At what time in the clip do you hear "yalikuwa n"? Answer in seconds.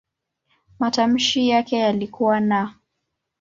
1.77-2.53